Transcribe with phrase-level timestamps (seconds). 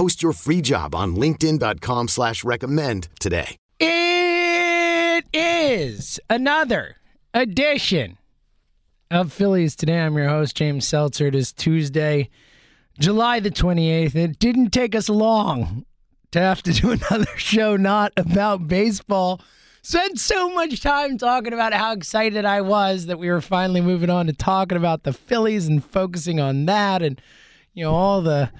[0.00, 3.58] Post your free job on LinkedIn.com slash recommend today.
[3.78, 6.96] It is another
[7.34, 8.16] edition
[9.10, 10.00] of Phillies Today.
[10.00, 11.26] I'm your host, James Seltzer.
[11.26, 12.30] It is Tuesday,
[12.98, 14.14] July the 28th.
[14.14, 15.84] It didn't take us long
[16.30, 19.42] to have to do another show not about baseball.
[19.82, 24.08] Spent so much time talking about how excited I was that we were finally moving
[24.08, 27.20] on to talking about the Phillies and focusing on that and,
[27.74, 28.50] you know, all the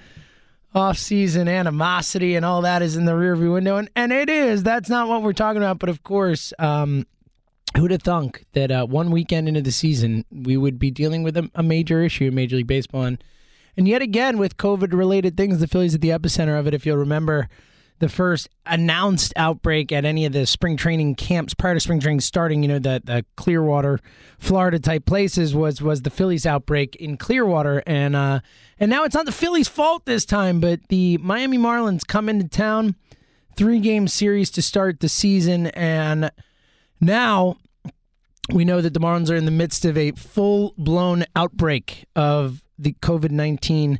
[0.73, 4.63] off-season animosity and all that is in the rearview window, and, and it is.
[4.63, 5.79] That's not what we're talking about.
[5.79, 7.05] But of course, um,
[7.77, 11.35] who'd have thunk that uh, one weekend into the season we would be dealing with
[11.37, 13.23] a, a major issue in Major League Baseball, and,
[13.75, 16.73] and yet again with COVID-related things, the Phillies at the epicenter of it.
[16.73, 17.49] If you'll remember.
[18.01, 22.21] The first announced outbreak at any of the spring training camps prior to spring training
[22.21, 23.99] starting, you know, the, the Clearwater,
[24.39, 28.39] Florida type places was was the Phillies outbreak in Clearwater, and uh,
[28.79, 32.47] and now it's not the Phillies' fault this time, but the Miami Marlins come into
[32.47, 32.95] town,
[33.55, 36.31] three game series to start the season, and
[36.99, 37.57] now
[38.51, 42.63] we know that the Marlins are in the midst of a full blown outbreak of
[42.79, 43.99] the COVID 19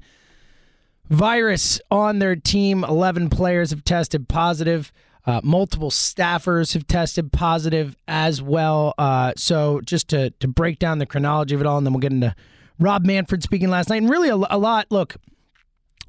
[1.11, 2.83] virus on their team.
[2.83, 4.91] 11 players have tested positive.
[5.25, 8.95] Uh, multiple staffers have tested positive as well.
[8.97, 11.99] Uh, so, just to, to break down the chronology of it all, and then we'll
[11.99, 12.33] get into
[12.79, 14.87] Rob Manfred speaking last night, and really a, a lot.
[14.89, 15.17] Look,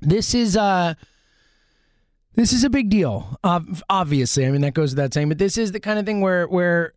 [0.01, 0.95] this is uh,
[2.35, 3.39] this is a big deal.
[3.45, 6.47] Obviously, I mean that goes without saying, but this is the kind of thing where
[6.47, 6.95] where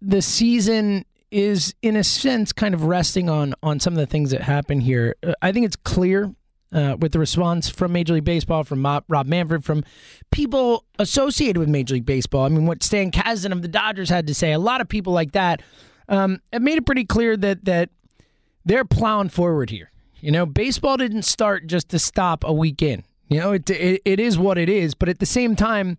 [0.00, 4.30] the season is, in a sense, kind of resting on on some of the things
[4.30, 5.16] that happen here.
[5.26, 6.32] Uh, I think it's clear
[6.72, 9.84] uh, with the response from Major League Baseball, from Rob Manfred, from
[10.30, 12.44] people associated with Major League Baseball.
[12.44, 15.12] I mean, what Stan Kasten of the Dodgers had to say, a lot of people
[15.12, 15.62] like that,
[16.08, 17.90] um, it made it pretty clear that that
[18.64, 19.90] they're plowing forward here.
[20.20, 23.04] You know, baseball didn't start just to stop a weekend.
[23.28, 25.98] You know, it, it it is what it is, but at the same time,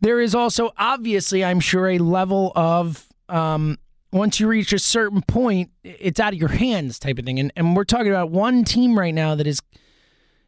[0.00, 3.78] there is also obviously, I'm sure, a level of um,
[4.12, 7.38] once you reach a certain point, it's out of your hands type of thing.
[7.38, 9.60] And and we're talking about one team right now that is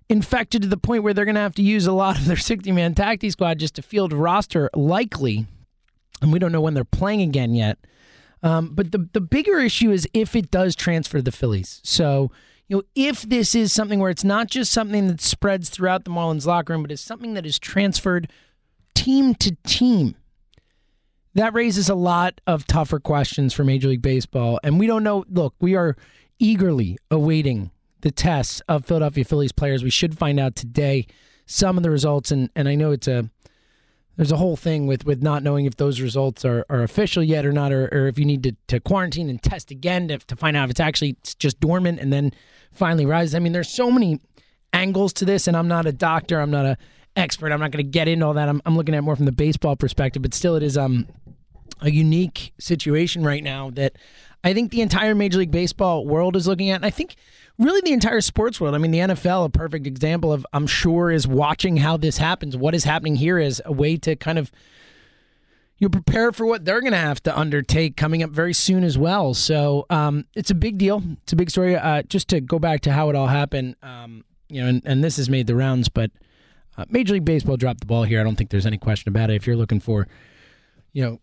[0.09, 2.37] infected to the point where they're going to have to use a lot of their
[2.37, 5.47] 60 man taxi squad just to field a roster, likely.
[6.21, 7.79] And we don't know when they're playing again yet.
[8.43, 11.81] Um, but the the bigger issue is if it does transfer to the Phillies.
[11.83, 12.31] So
[12.69, 16.11] you know, if this is something where it's not just something that spreads throughout the
[16.11, 18.31] Marlins locker room, but it's something that is transferred
[18.95, 20.15] team to team,
[21.39, 24.59] that raises a lot of tougher questions for Major League Baseball.
[24.65, 25.25] And we don't know.
[25.31, 25.97] Look, we are
[26.41, 29.85] eagerly awaiting the tests of Philadelphia Phillies players.
[29.85, 31.07] We should find out today
[31.47, 33.31] some of the results, and and I know it's a
[34.17, 37.47] there's a whole thing with with not knowing if those results are, are official yet
[37.47, 40.35] or not, or, or if you need to, to quarantine and test again to, to
[40.35, 42.33] find out if it's actually just dormant and then
[42.73, 43.37] finally rises.
[43.37, 44.21] I mean, there's so many
[44.73, 46.77] angles to this, and I'm not a doctor, I'm not a
[47.15, 48.49] expert, I'm not going to get into all that.
[48.49, 51.07] I'm, I'm looking at more from the baseball perspective, but still, it is um
[51.81, 53.97] a unique situation right now that
[54.45, 56.77] I think the entire Major League Baseball world is looking at.
[56.77, 57.17] And I think
[57.59, 58.75] really the entire sports world.
[58.75, 62.57] I mean, the NFL, a perfect example of, I'm sure, is watching how this happens.
[62.57, 64.53] What is happening here is a way to kind of
[65.79, 68.99] you prepare for what they're going to have to undertake coming up very soon as
[68.99, 69.33] well.
[69.33, 71.03] So um, it's a big deal.
[71.23, 71.77] It's a big story.
[71.77, 75.05] Uh, just to go back to how it all happened, um, you know, and, and,
[75.05, 76.11] this has made the rounds, but
[76.77, 78.21] uh, Major League Baseball dropped the ball here.
[78.21, 79.35] I don't think there's any question about it.
[79.35, 80.09] If you're looking for,
[80.93, 81.21] you know,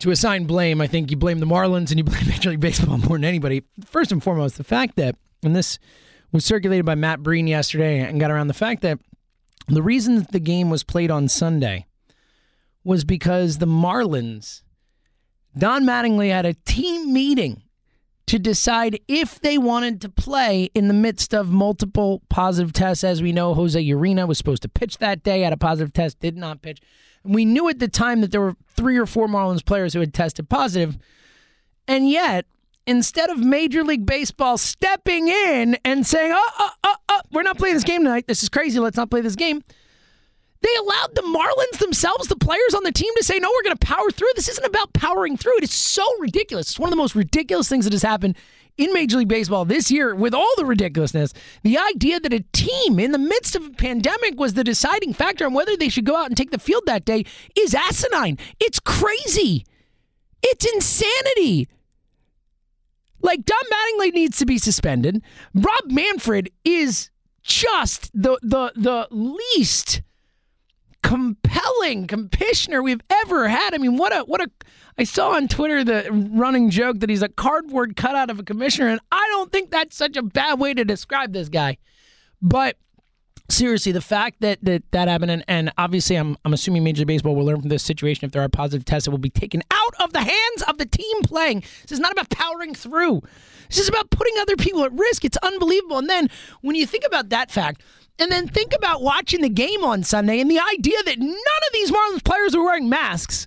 [0.00, 2.98] to assign blame, I think you blame the Marlins and you blame Major League Baseball
[2.98, 3.62] more than anybody.
[3.84, 5.78] First and foremost, the fact that, and this
[6.32, 8.98] was circulated by Matt Breen yesterday and got around the fact that
[9.68, 11.86] the reason that the game was played on Sunday
[12.84, 14.62] was because the Marlins,
[15.58, 17.62] Don Mattingly had a team meeting
[18.26, 23.04] to decide if they wanted to play in the midst of multiple positive tests.
[23.04, 26.18] As we know, Jose Urena was supposed to pitch that day, had a positive test,
[26.18, 26.80] did not pitch.
[27.26, 30.00] And we knew at the time that there were three or four Marlins players who
[30.00, 30.96] had tested positive.
[31.88, 32.46] And yet,
[32.86, 37.58] instead of Major League Baseball stepping in and saying, oh, oh, oh, oh, we're not
[37.58, 38.26] playing this game tonight.
[38.26, 38.78] This is crazy.
[38.78, 39.62] Let's not play this game.
[40.62, 43.76] They allowed the Marlins themselves, the players on the team, to say, no, we're going
[43.76, 44.30] to power through.
[44.34, 45.56] This isn't about powering through.
[45.58, 46.70] It is so ridiculous.
[46.70, 48.36] It's one of the most ridiculous things that has happened
[48.78, 51.32] in Major League Baseball this year with all the ridiculousness.
[51.62, 55.46] The idea that a team in the midst of a pandemic was the deciding factor
[55.46, 57.24] on whether they should go out and take the field that day
[57.54, 58.38] is asinine.
[58.60, 59.64] It's crazy.
[60.42, 61.68] It's insanity.
[63.22, 65.22] Like Don Mattingly needs to be suspended.
[65.54, 67.10] Rob Manfred is
[67.42, 70.02] just the the the least
[71.06, 73.74] compelling commissioner we've ever had.
[73.74, 74.50] I mean, what a what a
[74.98, 78.88] I saw on Twitter the running joke that he's a cardboard cutout of a commissioner,
[78.88, 81.76] and I don't think that's such a bad way to describe this guy.
[82.42, 82.76] But
[83.48, 87.08] seriously, the fact that that, that happened, and, and obviously, I'm I'm assuming Major League
[87.08, 88.24] Baseball will learn from this situation.
[88.24, 90.86] If there are positive tests, it will be taken out of the hands of the
[90.86, 91.60] team playing.
[91.82, 93.22] This is not about powering through.
[93.68, 95.24] This is about putting other people at risk.
[95.24, 95.98] It's unbelievable.
[95.98, 96.30] And then
[96.62, 97.82] when you think about that fact,
[98.18, 101.72] and then think about watching the game on Sunday and the idea that none of
[101.72, 103.46] these Marlins players were wearing masks.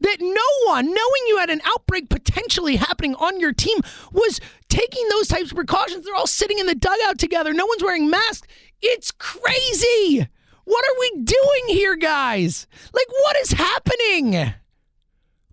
[0.00, 3.78] That no one, knowing you had an outbreak potentially happening on your team,
[4.12, 6.04] was taking those types of precautions.
[6.04, 7.52] They're all sitting in the dugout together.
[7.52, 8.46] No one's wearing masks.
[8.80, 10.28] It's crazy.
[10.64, 12.68] What are we doing here, guys?
[12.92, 14.54] Like, what is happening?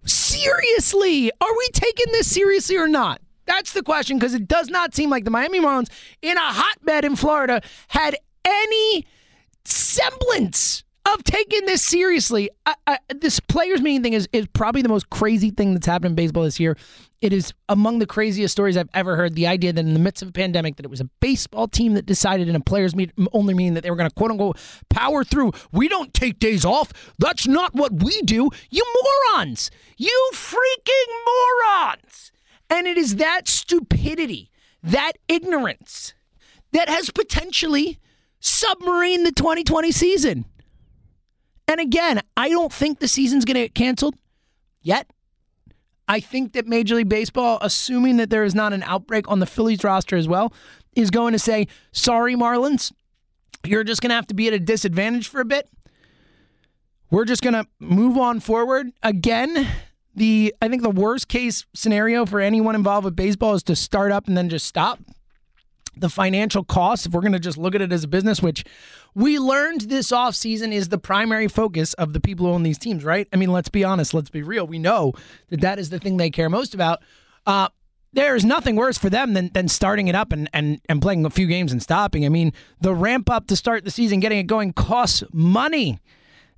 [0.05, 3.21] Seriously, are we taking this seriously or not?
[3.45, 5.89] That's the question because it does not seem like the Miami Marlins
[6.21, 9.05] in a hotbed in Florida had any
[9.65, 12.49] semblance of taking this seriously.
[12.65, 16.11] I, I, this players' meeting thing is, is probably the most crazy thing that's happened
[16.11, 16.77] in baseball this year.
[17.21, 19.35] It is among the craziest stories I've ever heard.
[19.35, 21.93] The idea that in the midst of a pandemic, that it was a baseball team
[21.93, 24.57] that decided in a players' meet only meeting that they were going to quote unquote
[24.89, 25.51] power through.
[25.71, 26.91] We don't take days off.
[27.19, 28.49] That's not what we do.
[28.69, 28.85] You
[29.33, 29.71] morons!
[29.97, 32.31] You freaking morons!
[32.69, 34.49] And it is that stupidity,
[34.81, 36.13] that ignorance,
[36.71, 37.99] that has potentially
[38.45, 40.45] submarine the 2020 season.
[41.67, 44.15] And again, I don't think the season's going to get canceled
[44.81, 45.09] yet.
[46.07, 49.47] I think that Major League Baseball, assuming that there is not an outbreak on the
[49.47, 50.53] Phillies roster as well,
[50.95, 52.91] is going to say, sorry, Marlins,
[53.65, 55.67] you're just going to have to be at a disadvantage for a bit.
[57.09, 58.91] We're just going to move on forward.
[59.01, 59.67] Again,
[60.15, 64.11] the I think the worst case scenario for anyone involved with baseball is to start
[64.11, 64.99] up and then just stop
[65.97, 68.63] the financial costs, if we're going to just look at it as a business, which
[69.13, 73.03] we learned this offseason is the primary focus of the people who own these teams,
[73.03, 73.27] right?
[73.31, 74.67] I mean, let's be honest, let's be real.
[74.67, 75.13] We know
[75.49, 77.01] that that is the thing they care most about.
[77.45, 77.69] Uh,
[78.13, 81.25] there is nothing worse for them than, than starting it up and, and, and playing
[81.25, 82.25] a few games and stopping.
[82.25, 85.99] I mean, the ramp up to start the season, getting it going costs money.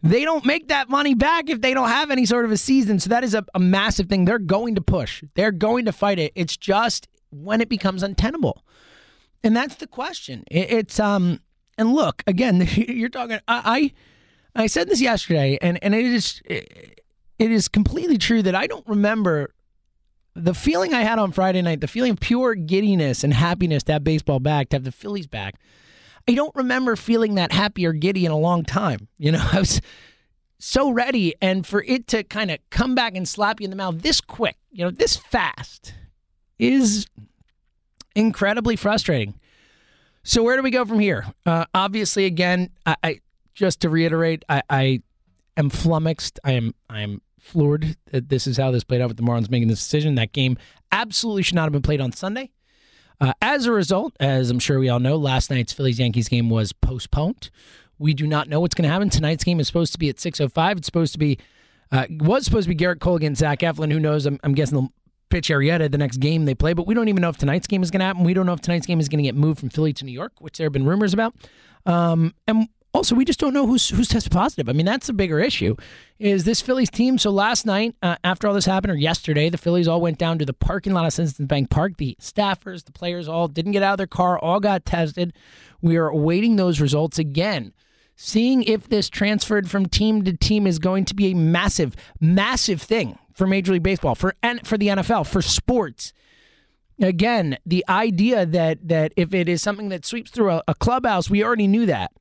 [0.03, 2.99] They don't make that money back if they don't have any sort of a season.
[2.99, 4.25] So that is a, a massive thing.
[4.25, 6.31] They're going to push, they're going to fight it.
[6.35, 8.63] It's just when it becomes untenable.
[9.47, 10.43] And that's the question.
[10.51, 11.39] It, it's um
[11.77, 12.67] and look again.
[12.75, 13.39] You're talking.
[13.47, 13.93] I,
[14.57, 17.01] I I said this yesterday, and and it is it,
[17.39, 19.53] it is completely true that I don't remember
[20.35, 23.93] the feeling I had on Friday night, the feeling of pure giddiness and happiness to
[23.93, 25.55] have baseball back, to have the Phillies back.
[26.27, 29.07] I don't remember feeling that happy or giddy in a long time.
[29.17, 29.79] You know, I was
[30.59, 33.77] so ready, and for it to kind of come back and slap you in the
[33.77, 35.93] mouth this quick, you know, this fast,
[36.59, 37.07] is
[38.17, 39.35] incredibly frustrating.
[40.27, 41.25] So where do we go from here?
[41.45, 43.19] Uh, obviously, again, I, I,
[43.53, 45.01] just to reiterate, I, I
[45.55, 46.37] am flummoxed.
[46.43, 49.49] I am I am floored that this is how this played out with the Marlins
[49.49, 50.15] making this decision.
[50.15, 50.57] That game
[50.91, 52.51] absolutely should not have been played on Sunday.
[53.21, 56.49] Uh, as a result, as I'm sure we all know, last night's Phillies Yankees game
[56.49, 57.49] was postponed.
[57.97, 59.09] We do not know what's going to happen.
[59.09, 60.77] Tonight's game is supposed to be at 6:05.
[60.77, 61.39] It's supposed to be
[61.89, 63.93] uh, was supposed to be Gerrit Cole against Zach Eflin.
[63.93, 64.25] Who knows?
[64.25, 64.91] I'm, I'm guessing
[65.29, 67.83] pitch Arrieta the next game they play, but we don't even know if tonight's game
[67.83, 68.23] is going to happen.
[68.23, 70.11] We don't know if tonight's game is going to get moved from Philly to New
[70.11, 71.35] York, which there have been rumors about.
[71.85, 74.69] Um, and also, we just don't know who's who's tested positive.
[74.69, 75.75] I mean, that's the bigger issue.
[76.19, 77.17] Is this Phillies team?
[77.17, 80.39] So last night, uh, after all this happened, or yesterday, the Phillies all went down
[80.39, 81.97] to the parking lot of Citizens Bank Park.
[81.97, 85.33] The staffers, the players, all didn't get out of their car, all got tested.
[85.81, 87.73] We are awaiting those results again
[88.17, 92.81] seeing if this transferred from team to team is going to be a massive, massive
[92.81, 96.11] thing for Major League Baseball, for for the NFL, for sports.
[96.99, 101.29] Again, the idea that that if it is something that sweeps through a, a clubhouse,
[101.29, 102.11] we already knew that.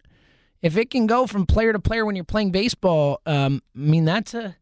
[0.61, 4.05] If it can go from player to player when you're playing baseball, um, I mean
[4.05, 4.57] that's a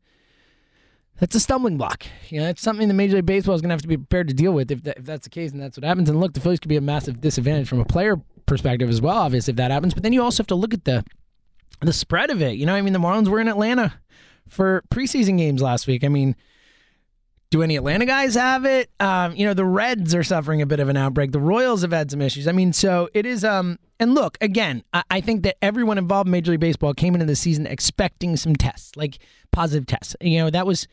[1.18, 2.06] that's a stumbling block.
[2.28, 4.28] You know, that's something that Major League Baseball is going to have to be prepared
[4.28, 6.08] to deal with if, that, if that's the case and that's what happens.
[6.08, 9.16] And look, the Phillies could be a massive disadvantage from a player perspective as well,
[9.16, 9.94] obviously, if that happens.
[9.94, 11.04] But then you also have to look at the
[11.80, 12.56] the spread of it.
[12.56, 13.94] You know, I mean, the Marlins were in Atlanta
[14.48, 16.04] for preseason games last week.
[16.04, 16.36] I mean,
[17.50, 18.90] do any Atlanta guys have it?
[18.98, 21.32] Um, you know, the Reds are suffering a bit of an outbreak.
[21.32, 22.48] The Royals have had some issues.
[22.48, 23.44] I mean, so it is.
[23.44, 27.14] Um, and look, again, I, I think that everyone involved in Major League Baseball came
[27.14, 29.18] into the season expecting some tests, like
[29.52, 30.16] positive tests.
[30.20, 30.88] You know, that was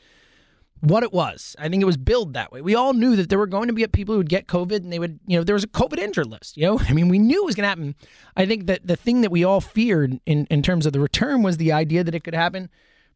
[0.82, 1.56] what it was.
[1.58, 2.62] I think it was billed that way.
[2.62, 4.92] We all knew that there were going to be people who would get COVID and
[4.92, 6.58] they would, you know, there was a COVID injured list.
[6.58, 7.96] You know, I mean, we knew it was going to happen.
[8.36, 11.44] I think that the thing that we all feared in, in terms of the return
[11.44, 12.70] was the idea that it could happen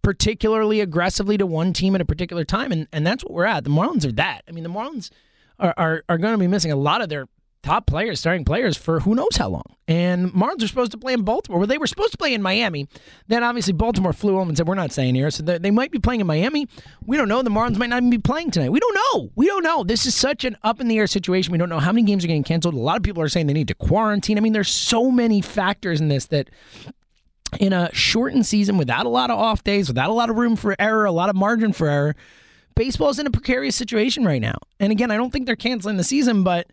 [0.05, 2.71] particularly aggressively to one team at a particular time.
[2.71, 3.63] And, and that's what we're at.
[3.63, 4.43] The Marlins are that.
[4.47, 5.09] I mean, the Marlins
[5.57, 7.27] are, are, are going to be missing a lot of their
[7.63, 9.63] top players, starting players for who knows how long.
[9.87, 11.57] And Marlins are supposed to play in Baltimore.
[11.57, 12.87] Well, they were supposed to play in Miami.
[13.29, 15.31] Then obviously Baltimore flew home and said, We're not staying here.
[15.31, 16.67] So they might be playing in Miami.
[17.07, 17.41] We don't know.
[17.41, 18.69] The Marlins might not even be playing tonight.
[18.69, 19.31] We don't know.
[19.35, 19.83] We don't know.
[19.83, 21.51] This is such an up in the air situation.
[21.51, 22.75] We don't know how many games are getting canceled.
[22.75, 24.37] A lot of people are saying they need to quarantine.
[24.37, 26.51] I mean, there's so many factors in this that
[27.59, 30.55] in a shortened season without a lot of off days, without a lot of room
[30.55, 32.15] for error, a lot of margin for error,
[32.75, 34.57] baseball's in a precarious situation right now.
[34.79, 36.67] And again, I don't think they're canceling the season, but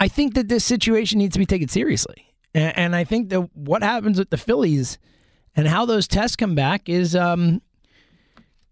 [0.00, 2.24] I think that this situation needs to be taken seriously.
[2.54, 4.98] And, I think that what happens with the Phillies
[5.54, 7.60] and how those tests come back is um,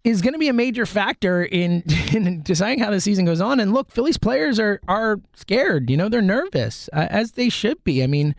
[0.03, 1.83] is going to be a major factor in,
[2.13, 3.61] in deciding how the season goes on.
[3.61, 5.91] And look, Phillies players are are scared.
[5.91, 8.03] You know, they're nervous, as they should be.
[8.03, 8.35] I mean,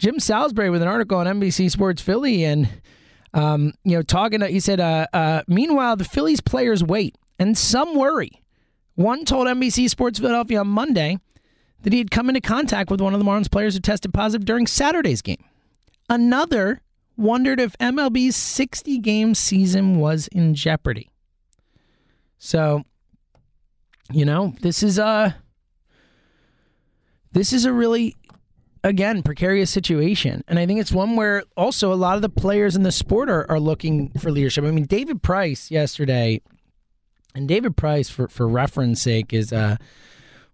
[0.00, 2.68] Jim Salisbury with an article on NBC Sports Philly, and
[3.34, 4.40] um, you know, talking.
[4.40, 8.42] To, he said, uh, uh, "Meanwhile, the Phillies players wait, and some worry."
[8.94, 11.18] One told NBC Sports Philadelphia on Monday
[11.82, 14.46] that he had come into contact with one of the Marlins players who tested positive
[14.46, 15.44] during Saturday's game.
[16.08, 16.80] Another
[17.16, 21.10] wondered if MLB's 60 game season was in jeopardy.
[22.38, 22.84] So,
[24.10, 25.36] you know, this is a
[27.32, 28.16] this is a really
[28.82, 32.74] again precarious situation and i think it's one where also a lot of the players
[32.74, 36.40] in the sport are, are looking for leadership i mean david price yesterday
[37.34, 39.76] and david price for, for reference sake is uh,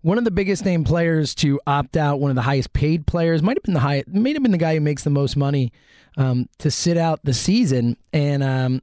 [0.07, 3.43] one of the biggest name players to opt out, one of the highest paid players,
[3.43, 5.73] might have been the high, might have been the guy who makes the most money
[6.17, 7.97] um, to sit out the season.
[8.13, 8.83] And um,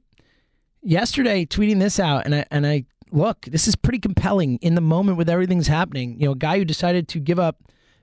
[0.82, 4.82] yesterday, tweeting this out, and I and I look, this is pretty compelling in the
[4.82, 6.20] moment with everything's happening.
[6.20, 7.56] You know, a guy who decided to give up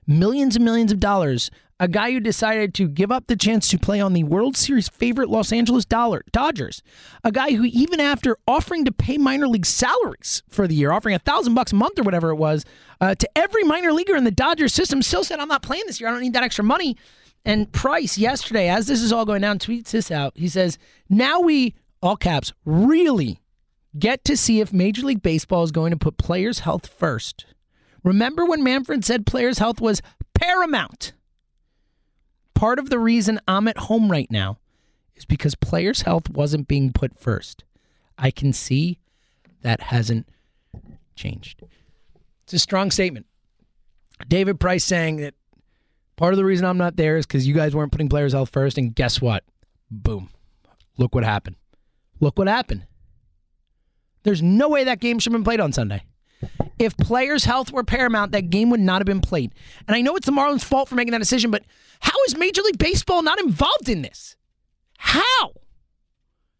[0.06, 1.50] millions and millions of dollars
[1.82, 4.88] a guy who decided to give up the chance to play on the World Series
[4.88, 6.80] favorite Los Angeles Dollar, Dodgers,
[7.24, 11.16] a guy who even after offering to pay minor league salaries for the year, offering
[11.16, 12.64] a thousand bucks a month or whatever it was,
[13.00, 16.00] uh, to every minor leaguer in the Dodgers system, still said, "I'm not playing this
[16.00, 16.08] year.
[16.08, 16.96] I don't need that extra money."
[17.44, 20.34] And Price yesterday, as this is all going down, tweets this out.
[20.36, 20.78] He says,
[21.10, 23.40] "Now we all caps really."
[23.98, 27.44] Get to see if Major League Baseball is going to put players' health first.
[28.04, 30.02] Remember when Manfred said players' health was
[30.34, 31.12] paramount?
[32.54, 34.58] Part of the reason I'm at home right now
[35.16, 37.64] is because players' health wasn't being put first.
[38.18, 38.98] I can see
[39.62, 40.28] that hasn't
[41.14, 41.62] changed.
[42.44, 43.26] It's a strong statement.
[44.28, 45.34] David Price saying that
[46.16, 48.50] part of the reason I'm not there is because you guys weren't putting players' health
[48.50, 48.78] first.
[48.78, 49.44] And guess what?
[49.90, 50.30] Boom.
[50.98, 51.56] Look what happened.
[52.20, 52.86] Look what happened.
[54.22, 56.04] There's no way that game should have been played on Sunday.
[56.82, 59.52] If players' health were paramount, that game would not have been played.
[59.86, 61.64] And I know it's the Marlins' fault for making that decision, but
[62.00, 64.36] how is Major League Baseball not involved in this?
[64.98, 65.52] How?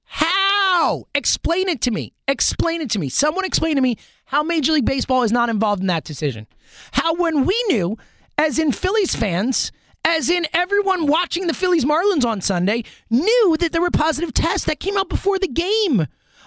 [0.05, 1.07] How?
[1.14, 2.12] Explain it to me.
[2.29, 3.09] Explain it to me.
[3.09, 6.47] Someone explain to me how Major League Baseball is not involved in that decision.
[6.93, 7.99] How, when we knew,
[8.38, 9.73] as in Phillies fans,
[10.05, 14.67] as in everyone watching the Phillies Marlins on Sunday, knew that there were positive tests
[14.67, 16.07] that came out before the game.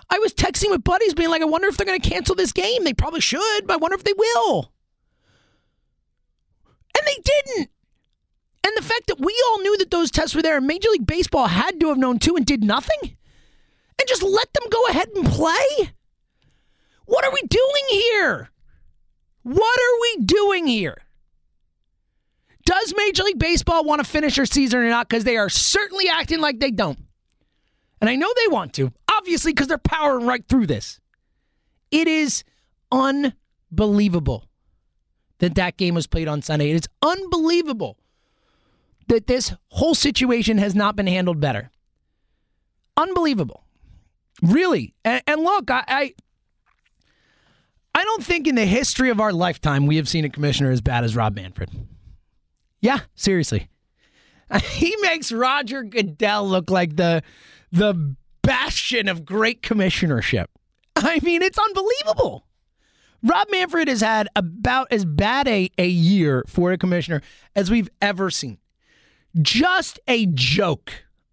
[0.10, 2.52] I was texting with buddies being like, I wonder if they're going to cancel this
[2.52, 2.84] game.
[2.84, 4.72] They probably should, but I wonder if they will.
[6.98, 7.70] And they didn't.
[8.64, 11.06] And the fact that we all knew that those tests were there and Major League
[11.06, 13.18] Baseball had to have known too and did nothing
[14.00, 15.94] and just let them go ahead and play?
[17.06, 18.50] What are we doing here?
[19.44, 20.98] What are we doing here?
[22.66, 25.08] Does Major League Baseball want to finish their season or not?
[25.08, 26.98] Because they are certainly acting like they don't.
[28.06, 31.00] And I know they want to obviously because they're powering right through this.
[31.90, 32.44] It is
[32.92, 34.46] unbelievable
[35.40, 36.70] that that game was played on Sunday.
[36.70, 37.98] It is unbelievable
[39.08, 41.72] that this whole situation has not been handled better.
[42.96, 43.64] Unbelievable.
[44.40, 44.94] Really.
[45.04, 46.14] And, and look, I, I
[47.96, 50.82] I don't think in the history of our lifetime we have seen a commissioner as
[50.82, 51.72] bad as Rob Manfred.
[52.82, 53.68] Yeah, seriously.
[54.62, 57.24] He makes Roger Goodell look like the
[57.76, 60.46] the bastion of great commissionership.
[60.96, 62.48] I mean, it's unbelievable.
[63.22, 67.22] Rob Manfred has had about as bad a, a year for a commissioner
[67.56, 68.60] as we've ever seen.
[69.42, 70.92] just a joke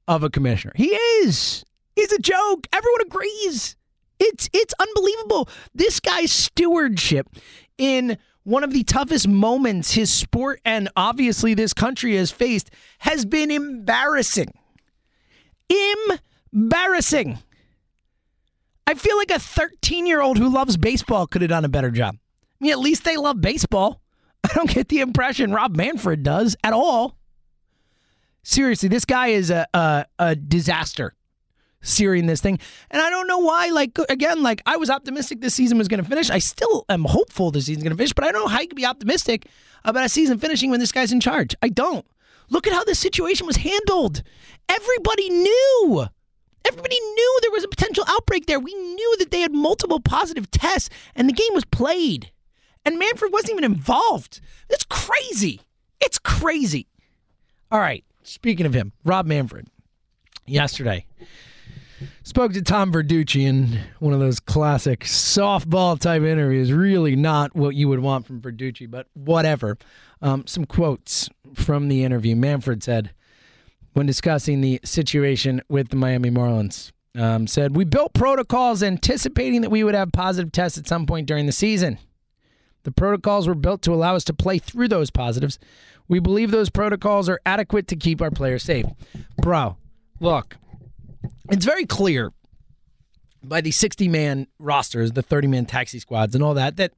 [0.08, 0.72] of a commissioner.
[0.74, 1.64] He is.
[1.94, 2.66] He's a joke.
[2.72, 3.76] Everyone agrees.
[4.18, 5.48] It's it's unbelievable.
[5.74, 7.28] This guy's stewardship
[7.78, 13.24] in one of the toughest moments his sport and obviously this country has faced has
[13.24, 14.52] been embarrassing.
[15.68, 16.20] Embarrassing.
[18.86, 21.90] I feel like a 13 year old who loves baseball could have done a better
[21.90, 22.16] job.
[22.60, 24.00] I mean, at least they love baseball.
[24.44, 27.16] I don't get the impression Rob Manfred does at all.
[28.42, 31.14] Seriously, this guy is a, a, a disaster
[31.80, 32.58] searing this thing.
[32.90, 33.68] And I don't know why.
[33.68, 36.30] Like, again, like I was optimistic this season was going to finish.
[36.30, 38.68] I still am hopeful this season's going to finish, but I don't know how you
[38.68, 39.46] can be optimistic
[39.84, 41.54] about a season finishing when this guy's in charge.
[41.62, 42.06] I don't.
[42.50, 44.22] Look at how this situation was handled.
[44.68, 46.06] Everybody knew.
[46.66, 48.60] Everybody knew there was a potential outbreak there.
[48.60, 52.30] We knew that they had multiple positive tests and the game was played.
[52.84, 54.40] And Manfred wasn't even involved.
[54.68, 55.60] It's crazy.
[56.00, 56.88] It's crazy.
[57.70, 58.04] All right.
[58.22, 59.68] Speaking of him, Rob Manfred,
[60.46, 61.06] yesterday
[62.22, 66.72] spoke to Tom Verducci in one of those classic softball type interviews.
[66.72, 69.78] Really not what you would want from Verducci, but whatever.
[70.20, 72.36] Um, some quotes from the interview.
[72.36, 73.12] Manfred said,
[73.92, 79.70] when discussing the situation with the Miami Marlins, um, said, We built protocols anticipating that
[79.70, 81.98] we would have positive tests at some point during the season.
[82.84, 85.58] The protocols were built to allow us to play through those positives.
[86.08, 88.86] We believe those protocols are adequate to keep our players safe.
[89.40, 89.76] Bro,
[90.20, 90.56] look,
[91.50, 92.32] it's very clear
[93.44, 96.92] by the 60 man rosters, the 30 man taxi squads, and all that, that,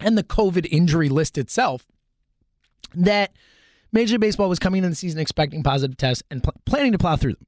[0.00, 1.86] and the COVID injury list itself,
[2.94, 3.32] that
[3.92, 6.98] Major League Baseball was coming into the season expecting positive tests and pl- planning to
[6.98, 7.46] plow through them.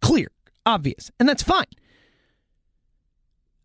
[0.00, 0.30] Clear,
[0.64, 1.66] obvious, and that's fine.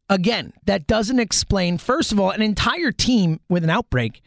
[0.10, 4.22] Again, that doesn't explain, first of all, an entire team with an outbreak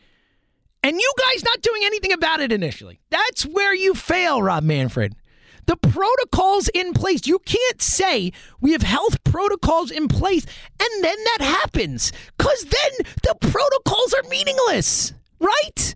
[0.83, 3.00] and you guys not doing anything about it initially.
[3.11, 5.17] That's where you fail, Rob Manfred.
[5.67, 7.26] The protocols in place.
[7.26, 10.47] You can't say we have health protocols in place
[10.81, 15.94] and then that happens because then the protocols are meaningless, right?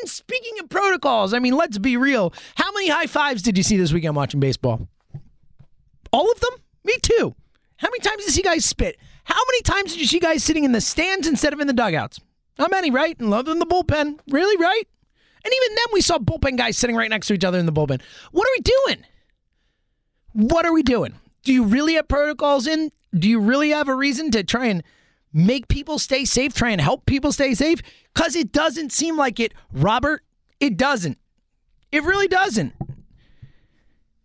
[0.00, 2.32] And speaking of protocols, I mean, let's be real.
[2.54, 4.88] How many high fives did you see this weekend watching baseball?
[6.12, 6.54] All of them?
[6.84, 7.34] Me too.
[7.76, 8.96] How many times did you see guys spit?
[9.24, 11.72] How many times did you see guys sitting in the stands instead of in the
[11.72, 12.20] dugouts?
[12.58, 13.18] Not many, right?
[13.18, 14.18] And love in the bullpen.
[14.28, 14.84] Really, right?
[15.44, 17.72] And even then, we saw bullpen guys sitting right next to each other in the
[17.72, 18.00] bullpen.
[18.30, 19.04] What are we doing?
[20.32, 21.14] What are we doing?
[21.44, 22.90] Do you really have protocols in?
[23.12, 24.82] Do you really have a reason to try and
[25.32, 27.80] make people stay safe, try and help people stay safe?
[28.14, 30.22] Because it doesn't seem like it, Robert.
[30.60, 31.18] It doesn't.
[31.90, 32.74] It really doesn't.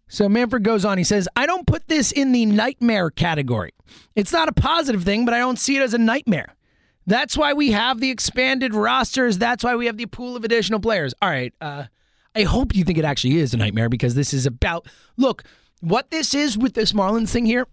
[0.08, 0.98] So Manfred goes on.
[0.98, 3.74] He says, I don't put this in the nightmare category.
[4.16, 6.56] It's not a positive thing, but I don't see it as a nightmare.
[7.06, 9.38] That's why we have the expanded rosters.
[9.38, 11.14] That's why we have the pool of additional players.
[11.22, 11.54] All right.
[11.60, 11.86] Uh,
[12.36, 14.88] I hope you think it actually is a nightmare because this is about.
[15.18, 15.44] Look,
[15.82, 17.68] what this is with this Marlins thing here,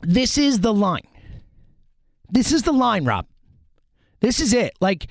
[0.00, 1.06] this is the line.
[2.34, 3.26] This is the line, Rob.
[4.20, 4.74] This is it.
[4.80, 5.06] Like,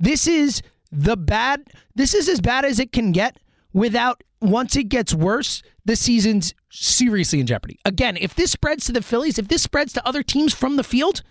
[0.00, 1.68] this is the bad.
[1.94, 3.36] This is as bad as it can get
[3.74, 7.78] without, once it gets worse, the season's seriously in jeopardy.
[7.84, 10.84] Again, if this spreads to the Phillies, if this spreads to other teams from the
[10.84, 11.22] field,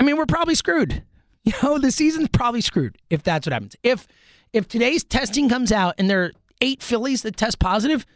[0.00, 1.02] I mean, we're probably screwed.
[1.46, 3.76] You know, the season's probably screwed if that's what happens.
[3.82, 4.08] If
[4.54, 8.06] if today's testing comes out and there are eight Phillies that test positive,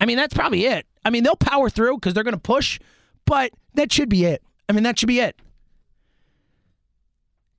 [0.00, 0.86] I mean, that's probably it.
[1.04, 2.80] I mean, they'll power through because they're going to push,
[3.30, 4.42] but that should be it.
[4.68, 5.36] I mean, that should be it.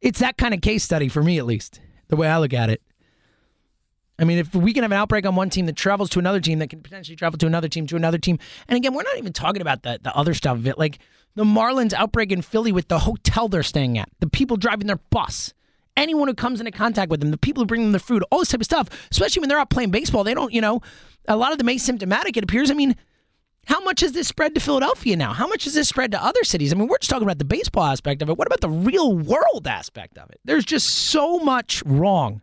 [0.01, 1.79] It's that kind of case study for me, at least,
[2.09, 2.81] the way I look at it.
[4.19, 6.41] I mean, if we can have an outbreak on one team that travels to another
[6.41, 9.17] team that can potentially travel to another team to another team, and again, we're not
[9.17, 10.99] even talking about the, the other stuff of it, like
[11.35, 14.99] the Marlins outbreak in Philly with the hotel they're staying at, the people driving their
[15.09, 15.53] bus,
[15.95, 18.39] anyone who comes into contact with them, the people who bring them their food, all
[18.39, 20.25] this type of stuff, especially when they're out playing baseball.
[20.25, 20.81] They don't, you know,
[21.29, 22.69] a lot of them asymptomatic, it appears.
[22.69, 22.97] I mean,
[23.65, 25.33] how much has this spread to Philadelphia now?
[25.33, 26.73] How much has this spread to other cities?
[26.73, 28.37] I mean, we're just talking about the baseball aspect of it.
[28.37, 30.39] What about the real world aspect of it?
[30.43, 32.41] There's just so much wrong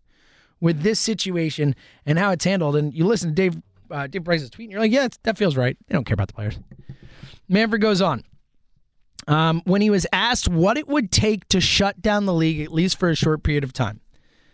[0.60, 1.74] with this situation
[2.06, 2.76] and how it's handled.
[2.76, 5.56] And you listen to Dave uh, Dave Price's tweet, and you're like, yeah, that feels
[5.56, 5.76] right.
[5.86, 6.58] They don't care about the players.
[7.48, 8.24] Manfred goes on.
[9.26, 12.72] Um, when he was asked what it would take to shut down the league, at
[12.72, 14.00] least for a short period of time.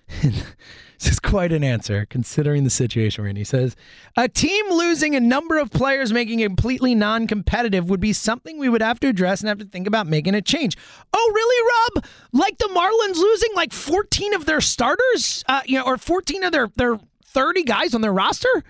[1.04, 3.36] this is quite an answer considering the situation we're in.
[3.36, 3.76] He says,
[4.16, 8.58] A team losing a number of players making it completely non competitive would be something
[8.58, 10.78] we would have to address and have to think about making a change.
[11.12, 12.04] Oh, really, Rob?
[12.32, 16.52] Like the Marlins losing like 14 of their starters, uh, you know, or 14 of
[16.52, 18.64] their, their 30 guys on their roster?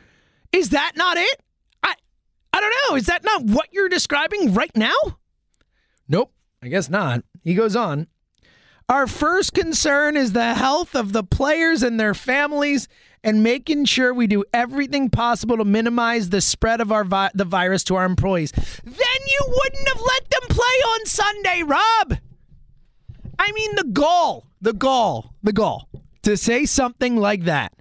[0.52, 1.40] Is that not it?
[1.84, 1.94] I,
[2.52, 2.96] I don't know.
[2.96, 4.96] Is that not what you're describing right now?
[6.08, 7.24] Nope, I guess not.
[7.44, 8.08] He goes on.
[8.88, 12.86] Our first concern is the health of the players and their families
[13.22, 17.46] and making sure we do everything possible to minimize the spread of our vi- the
[17.46, 18.52] virus to our employees.
[18.52, 22.18] Then you wouldn't have let them play on Sunday, Rob.
[23.38, 25.88] I mean the goal, the goal, the goal
[26.22, 27.72] to say something like that.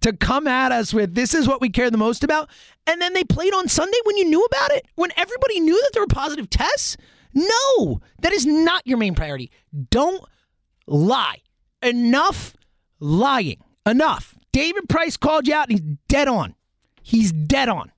[0.00, 2.48] To come at us with this is what we care the most about
[2.86, 4.86] and then they played on Sunday when you knew about it?
[4.94, 6.96] When everybody knew that there were positive tests?
[7.34, 9.50] No, that is not your main priority.
[9.90, 10.24] Don't
[10.86, 11.42] lie.
[11.82, 12.54] Enough
[13.00, 13.62] lying.
[13.84, 14.34] Enough.
[14.52, 16.54] David Price called you out and he's dead on.
[17.02, 17.92] He's dead on.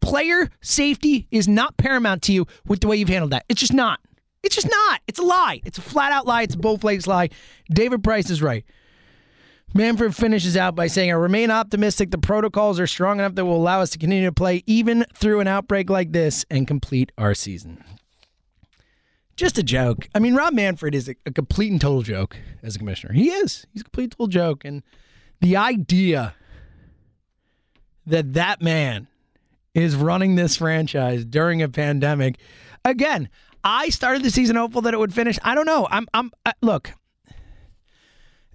[0.00, 3.44] Player safety is not paramount to you with the way you've handled that.
[3.48, 4.00] It's just not.
[4.42, 5.00] It's just not.
[5.06, 5.60] It's a lie.
[5.64, 6.42] It's a flat out lie.
[6.42, 7.28] It's a both legs lie.
[7.72, 8.64] David Price is right.
[9.74, 13.56] Manfred finishes out by saying, I remain optimistic the protocols are strong enough that will
[13.56, 17.32] allow us to continue to play even through an outbreak like this and complete our
[17.34, 17.82] season.
[19.42, 20.08] Just a joke.
[20.14, 23.12] I mean, Rob Manfred is a, a complete and total joke as a commissioner.
[23.12, 23.66] He is.
[23.72, 24.64] He's a complete and total joke.
[24.64, 24.84] And
[25.40, 26.36] the idea
[28.06, 29.08] that that man
[29.74, 32.38] is running this franchise during a pandemic,
[32.84, 33.28] again,
[33.64, 35.40] I started the season hopeful that it would finish.
[35.42, 35.88] I don't know.
[35.90, 36.92] I'm, I'm, uh, look,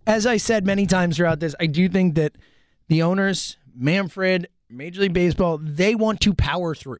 [0.05, 2.37] as I said many times throughout this, I do think that
[2.87, 6.99] the owners, Manfred, Major League Baseball, they want to power through.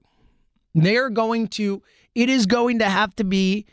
[0.75, 1.81] They're going to,
[2.17, 3.65] it is going to have to be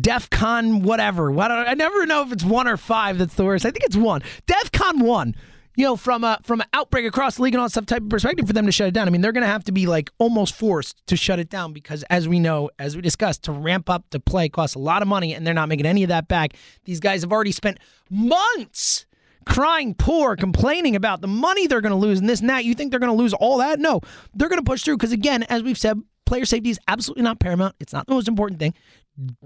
[0.00, 1.30] DEF CON whatever.
[1.30, 3.66] What I never know if it's one or five that's the worst.
[3.66, 4.22] I think it's one.
[4.46, 5.34] DEF CON one
[5.76, 8.08] you know, from a from an outbreak across the league and all stuff type of
[8.10, 9.08] perspective for them to shut it down.
[9.08, 11.72] I mean, they're going to have to be like almost forced to shut it down
[11.72, 15.00] because, as we know, as we discussed, to ramp up to play costs a lot
[15.00, 16.54] of money, and they're not making any of that back.
[16.84, 17.78] These guys have already spent
[18.10, 19.06] months
[19.46, 22.64] crying poor, complaining about the money they're going to lose and this and that.
[22.64, 23.80] You think they're going to lose all that?
[23.80, 24.00] No,
[24.34, 26.00] they're going to push through because, again, as we've said,
[26.32, 27.76] player safety is absolutely not paramount.
[27.78, 28.72] It's not the most important thing.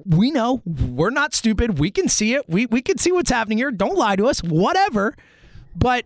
[0.05, 1.81] We know we're not stupid.
[1.81, 2.49] We can see it.
[2.49, 3.73] We we can see what's happening here.
[3.73, 4.41] Don't lie to us.
[4.41, 5.17] Whatever.
[5.75, 6.05] But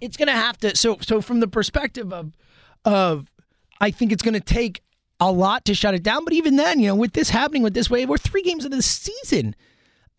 [0.00, 0.76] it's going to have to.
[0.76, 2.32] So so from the perspective of
[2.84, 3.28] of,
[3.80, 4.82] I think it's going to take
[5.18, 6.24] a lot to shut it down.
[6.24, 8.76] But even then, you know, with this happening with this way, we're three games into
[8.76, 9.56] the season.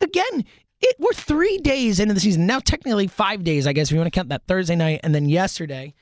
[0.02, 0.44] Again,
[0.82, 2.58] it we're three days into the season now.
[2.58, 5.30] Technically five days, I guess, if you want to count that Thursday night and then
[5.30, 5.94] yesterday.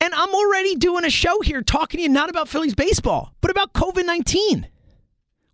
[0.00, 3.50] And I'm already doing a show here talking to you not about Phillies baseball, but
[3.50, 4.68] about COVID 19.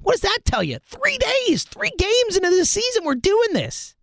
[0.01, 0.79] What does that tell you?
[0.85, 3.95] Three days, three games into the season, we're doing this.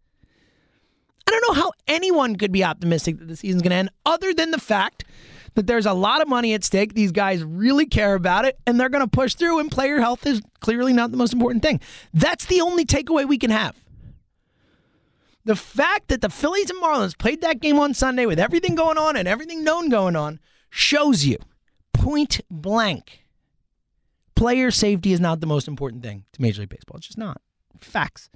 [1.27, 4.33] I don't know how anyone could be optimistic that the season's going to end other
[4.33, 5.03] than the fact
[5.55, 6.93] that there's a lot of money at stake.
[6.93, 10.25] These guys really care about it and they're going to push through, and player health
[10.25, 11.81] is clearly not the most important thing.
[12.13, 13.75] That's the only takeaway we can have.
[15.49, 18.99] The fact that the Phillies and Marlins played that game on Sunday with everything going
[18.99, 21.37] on and everything known going on shows you
[21.91, 23.25] point blank
[24.35, 26.97] player safety is not the most important thing to Major League Baseball.
[26.97, 27.41] It's just not.
[27.79, 28.29] Facts.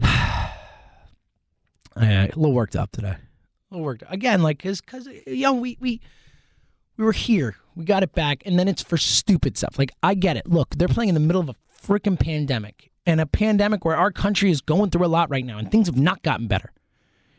[0.00, 0.60] A
[1.96, 3.16] little worked up today.
[3.16, 3.18] A
[3.72, 4.12] little worked up.
[4.12, 6.00] again, like because because you know we we
[6.96, 9.80] we were here, we got it back, and then it's for stupid stuff.
[9.80, 10.46] Like I get it.
[10.46, 14.10] Look, they're playing in the middle of a freaking pandemic, and a pandemic where our
[14.10, 16.72] country is going through a lot right now, and things have not gotten better.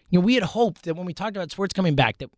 [0.10, 2.30] You know, we had hoped that when we talked about sports coming back, that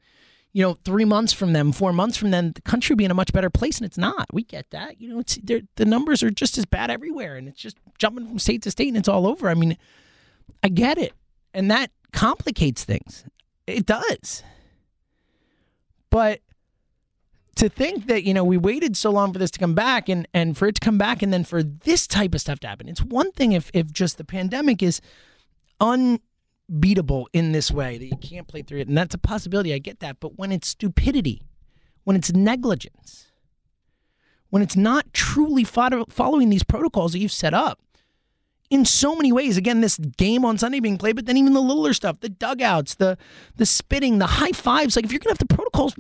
[0.54, 3.12] you know, three months from them, four months from then, the country would be in
[3.12, 4.28] a much better place, and it's not.
[4.34, 5.00] We get that.
[5.00, 8.40] You know, it's the numbers are just as bad everywhere, and it's just jumping from
[8.40, 9.50] state to state, and it's all over.
[9.50, 9.78] I mean,
[10.64, 11.14] I get it,
[11.54, 13.26] and that complicates things.
[13.68, 14.42] It does.
[16.10, 16.40] But
[17.58, 20.28] to think that, you know, we waited so long for this to come back and,
[20.34, 22.88] and for it to come back and then for this type of stuff to happen.
[22.88, 25.02] It's one thing if if just the pandemic is
[25.80, 28.88] unbeatable in this way that you can't play through it.
[28.88, 29.74] And that's a possibility.
[29.74, 30.20] I get that.
[30.20, 31.44] But when it's stupidity,
[32.04, 33.32] when it's negligence,
[34.50, 37.80] when it's not truly following these protocols that you've set up,
[38.70, 39.58] in so many ways.
[39.58, 42.96] Again, this game on Sunday being played, but then even the littler stuff, the dugouts,
[42.96, 43.18] the
[43.56, 44.96] the spitting, the high fives.
[44.96, 45.96] Like if you're gonna have the protocols,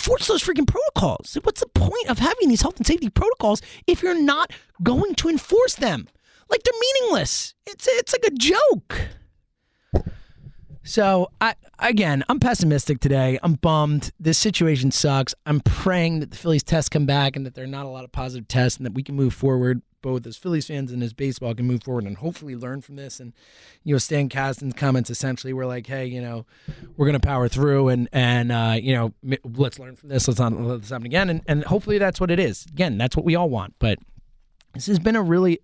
[0.00, 1.36] enforce those freaking protocols.
[1.42, 5.28] What's the point of having these health and safety protocols if you're not going to
[5.28, 6.08] enforce them?
[6.48, 7.54] Like they're meaningless.
[7.66, 10.04] It's it's like a joke.
[10.82, 13.38] So I again, I'm pessimistic today.
[13.42, 14.10] I'm bummed.
[14.18, 15.34] This situation sucks.
[15.44, 18.04] I'm praying that the Phillies tests come back and that there are not a lot
[18.04, 21.12] of positive tests and that we can move forward both as Phillies fans and as
[21.12, 23.20] baseball can move forward and hopefully learn from this.
[23.20, 23.32] And
[23.84, 26.46] you know, Stan Kasten's comments essentially were like, "Hey, you know,
[26.96, 30.28] we're going to power through and and uh, you know, let's learn from this.
[30.28, 32.66] Let's not let this happen again." And and hopefully that's what it is.
[32.66, 33.74] Again, that's what we all want.
[33.78, 33.98] But
[34.74, 35.60] this has been a really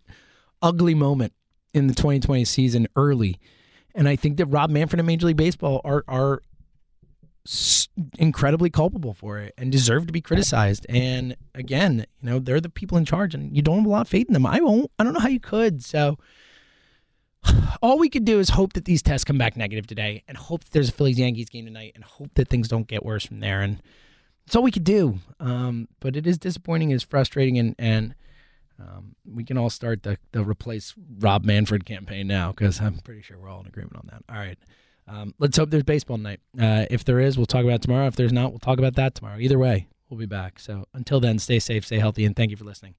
[0.62, 1.32] ugly moment
[1.74, 3.38] in the 2020 season early,
[3.94, 6.42] and I think that Rob Manfred and Major League Baseball are are
[8.18, 10.86] incredibly culpable for it and deserve to be criticized.
[10.88, 14.00] And again, you know, they're the people in charge, and you don't have a lot
[14.02, 14.46] of faith in them.
[14.46, 14.90] I won't.
[14.98, 15.84] I don't know how you could.
[15.84, 16.18] So
[17.82, 20.64] all we could do is hope that these tests come back negative today and hope
[20.64, 23.40] that there's a Phillies Yankees game tonight and hope that things don't get worse from
[23.40, 23.62] there.
[23.62, 23.82] And
[24.46, 25.18] that's all we could do.
[25.40, 28.14] Um, but it is disappointing, it's frustrating, and, and
[28.78, 33.22] um, we can all start the, the replace Rob Manfred campaign now because I'm pretty
[33.22, 34.22] sure we're all in agreement on that.
[34.32, 34.58] All right.
[35.08, 36.40] Um, let's hope there's baseball tonight.
[36.58, 38.06] Uh, if there is, we'll talk about tomorrow.
[38.06, 39.38] If there's not, we'll talk about that tomorrow.
[39.38, 40.58] Either way, we'll be back.
[40.58, 42.94] So until then, stay safe, stay healthy, and thank you for listening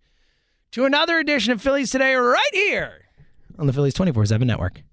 [0.71, 3.05] to another edition of Phillies Today right here
[3.57, 4.83] on the Phillies 24 7 network.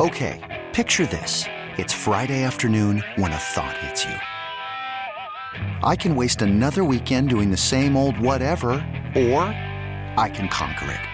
[0.00, 1.44] Okay, picture this.
[1.76, 4.14] It's Friday afternoon when a thought hits you.
[5.82, 8.72] I can waste another weekend doing the same old whatever,
[9.14, 9.42] or
[10.16, 11.13] I can conquer it.